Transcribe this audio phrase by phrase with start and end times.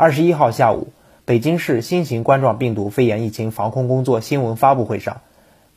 [0.00, 0.94] 二十一号下午，
[1.26, 5.20] 北京市新型冠状病毒肺炎疫情防控工作新闻发布会上，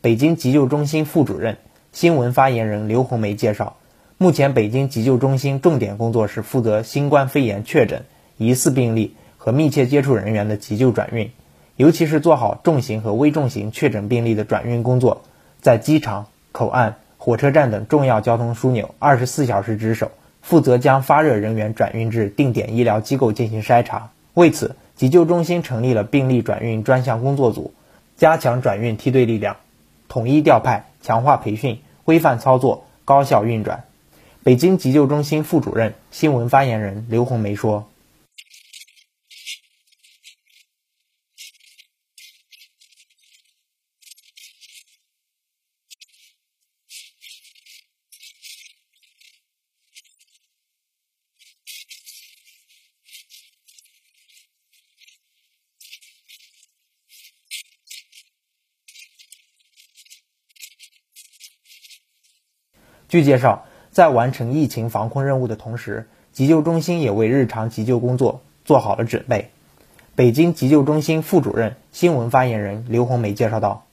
[0.00, 1.56] 北京急救中心副主任、
[1.90, 3.74] 新闻发言人刘红梅介绍，
[4.18, 8.04] 目前北京急救中心重点工作是负责新冠肺炎确诊、
[8.36, 11.32] 疑似病例和密切接触人员的急救转运，
[11.74, 15.22] 尤其是做好重型和危重型确诊病例的转运工作，
[15.60, 20.12] 在机场、口岸、火车站等重要交通枢纽二十四小时值守。
[20.42, 24.10] 负责将发热人员转运至定点医疗机构进行筛查。
[24.34, 27.72] 为此，急救中心成立了病例转运专项工作组，
[28.16, 29.56] 加强转运梯队力量，
[30.08, 33.84] 统一调派，强化培训，规范操作，高效运转。
[34.42, 37.86] 北京急救中心副主任、新闻发言人刘红梅说。
[63.12, 69.50] 据介绍，在完成疫情防控任务的同时，急救中心也为日常急救工作做好了准备。
[70.14, 73.84] 北京急救中心副主任、新闻发言人刘红梅介绍道。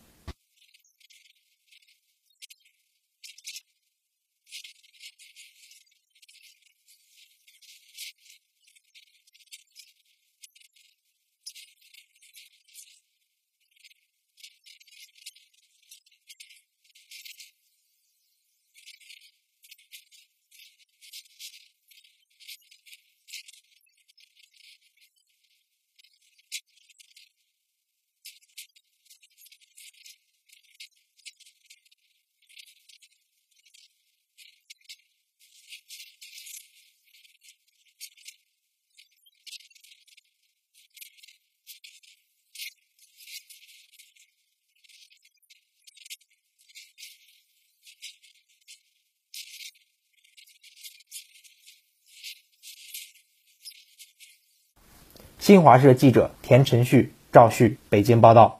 [55.49, 58.59] 新华社记者田晨旭、赵旭北京报道。